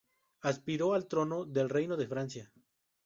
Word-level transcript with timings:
Aspiró 0.41 0.95
al 0.95 1.07
trono 1.07 1.45
del 1.45 1.69
Reino 1.69 1.95
de 1.95 2.07
Francia. 2.07 2.51